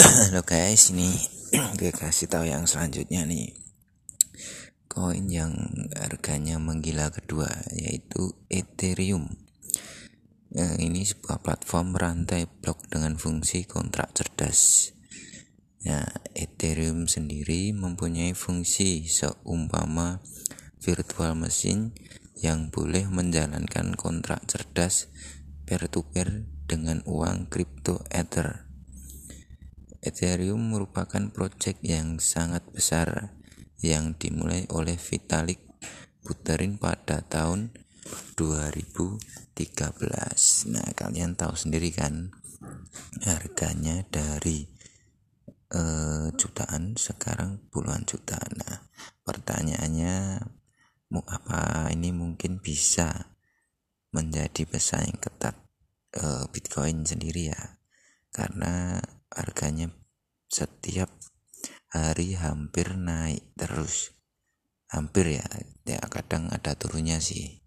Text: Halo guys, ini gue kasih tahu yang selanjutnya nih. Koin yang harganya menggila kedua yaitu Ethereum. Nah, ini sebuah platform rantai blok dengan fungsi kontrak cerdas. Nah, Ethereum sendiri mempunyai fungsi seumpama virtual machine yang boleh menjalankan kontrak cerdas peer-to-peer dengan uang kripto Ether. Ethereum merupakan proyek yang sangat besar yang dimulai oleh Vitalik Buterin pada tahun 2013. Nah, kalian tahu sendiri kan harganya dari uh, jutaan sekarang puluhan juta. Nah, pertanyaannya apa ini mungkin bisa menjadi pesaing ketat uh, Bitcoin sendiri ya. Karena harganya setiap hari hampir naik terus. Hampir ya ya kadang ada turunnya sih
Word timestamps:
Halo 0.00 0.40
guys, 0.48 0.96
ini 0.96 1.12
gue 1.78 1.92
kasih 1.92 2.24
tahu 2.24 2.48
yang 2.48 2.64
selanjutnya 2.64 3.28
nih. 3.28 3.52
Koin 4.88 5.28
yang 5.28 5.52
harganya 5.92 6.56
menggila 6.56 7.12
kedua 7.12 7.52
yaitu 7.76 8.32
Ethereum. 8.48 9.28
Nah, 10.56 10.80
ini 10.80 11.04
sebuah 11.04 11.44
platform 11.44 12.00
rantai 12.00 12.48
blok 12.48 12.88
dengan 12.88 13.20
fungsi 13.20 13.68
kontrak 13.68 14.16
cerdas. 14.16 14.88
Nah, 15.84 16.08
Ethereum 16.32 17.04
sendiri 17.04 17.76
mempunyai 17.76 18.32
fungsi 18.32 19.04
seumpama 19.04 20.24
virtual 20.80 21.36
machine 21.36 21.92
yang 22.40 22.72
boleh 22.72 23.04
menjalankan 23.04 24.00
kontrak 24.00 24.48
cerdas 24.48 25.12
peer-to-peer 25.68 26.48
dengan 26.64 27.04
uang 27.04 27.52
kripto 27.52 28.00
Ether. 28.08 28.69
Ethereum 30.00 30.72
merupakan 30.72 31.20
proyek 31.28 31.76
yang 31.84 32.16
sangat 32.16 32.64
besar 32.72 33.36
yang 33.84 34.16
dimulai 34.16 34.64
oleh 34.72 34.96
Vitalik 34.96 35.60
Buterin 36.24 36.80
pada 36.80 37.20
tahun 37.24 37.72
2013. 38.36 40.72
Nah, 40.72 40.88
kalian 40.96 41.36
tahu 41.36 41.52
sendiri 41.52 41.92
kan 41.92 42.32
harganya 43.24 44.04
dari 44.08 44.68
uh, 45.76 46.32
jutaan 46.32 46.96
sekarang 46.96 47.60
puluhan 47.68 48.04
juta. 48.08 48.40
Nah, 48.56 48.88
pertanyaannya 49.24 50.40
apa 51.10 51.90
ini 51.92 52.14
mungkin 52.14 52.62
bisa 52.62 53.36
menjadi 54.16 54.64
pesaing 54.64 55.20
ketat 55.20 55.56
uh, 56.20 56.48
Bitcoin 56.48 57.04
sendiri 57.04 57.52
ya. 57.52 57.62
Karena 58.30 59.02
harganya 59.34 59.90
setiap 60.50 61.10
hari 61.90 62.34
hampir 62.34 62.94
naik 62.94 63.54
terus. 63.54 64.14
Hampir 64.90 65.38
ya 65.38 65.46
ya 65.86 66.02
kadang 66.10 66.50
ada 66.50 66.74
turunnya 66.74 67.22
sih 67.22 67.62